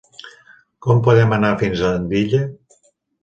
Com 0.85 1.01
podem 1.07 1.35
anar 1.37 1.51
fins 1.61 1.83
a 1.83 1.91
Andilla? 1.99 2.41